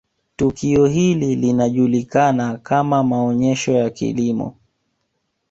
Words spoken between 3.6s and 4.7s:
ya Kilimo